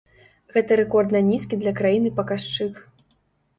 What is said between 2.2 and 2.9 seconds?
паказчык.